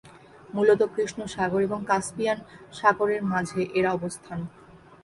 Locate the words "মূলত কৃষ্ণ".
0.49-1.19